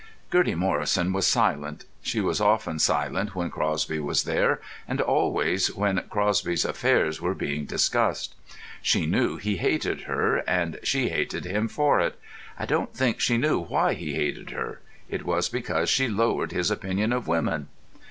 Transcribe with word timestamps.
Gertie 0.31 0.55
Morrison 0.55 1.13
was 1.13 1.27
silent. 1.27 1.85
She 2.01 2.21
was 2.21 2.41
often 2.41 2.79
silent 2.79 3.35
when 3.35 3.51
Crosby 3.51 3.99
was 3.99 4.23
there, 4.23 4.59
and 4.87 4.99
always 4.99 5.67
when 5.75 6.03
Crosby's 6.09 6.65
affairs 6.65 7.21
were 7.21 7.35
being 7.35 7.65
discussed. 7.65 8.33
She 8.81 9.05
knew 9.05 9.37
he 9.37 9.57
hated 9.57 10.05
her, 10.05 10.37
and 10.49 10.79
she 10.81 11.09
hated 11.09 11.45
him 11.45 11.67
for 11.67 11.99
it. 12.01 12.19
I 12.57 12.65
don't 12.65 12.95
think 12.97 13.19
she 13.19 13.37
knew 13.37 13.59
why 13.59 13.93
he 13.93 14.15
hated 14.15 14.49
her. 14.49 14.81
It 15.07 15.23
was 15.23 15.49
because 15.49 15.87
she 15.87 16.07
lowered 16.07 16.51
his 16.51 16.71
opinion 16.71 17.13
of 17.13 17.27
women. 17.27 17.67